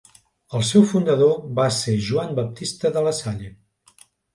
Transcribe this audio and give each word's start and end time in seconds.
El 0.59 0.63
seu 0.69 0.85
fundador 0.93 1.37
va 1.61 1.67
ser 1.77 1.95
Joan 2.09 2.35
Baptista 2.43 2.97
de 2.99 3.09
la 3.11 3.17
Salle. 3.23 3.57